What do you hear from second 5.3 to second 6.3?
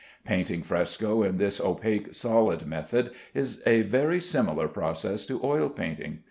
oil painting.